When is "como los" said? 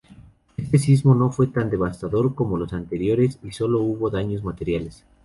2.33-2.73